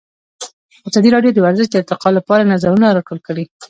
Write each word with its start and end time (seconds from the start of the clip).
ازادي 0.87 1.09
راډیو 1.15 1.35
د 1.35 1.39
ورزش 1.45 1.67
د 1.69 1.75
ارتقا 1.81 2.09
لپاره 2.17 2.49
نظرونه 2.53 2.85
راټول 2.97 3.19
کړي. 3.27 3.45